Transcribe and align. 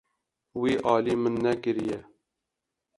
Wî 0.59 0.73
alî 0.93 1.15
min 1.21 1.35
nekiriye. 1.45 1.99